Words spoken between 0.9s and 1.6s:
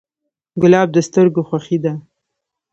د سترګو